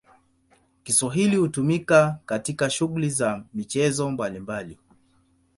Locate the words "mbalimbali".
4.11-4.77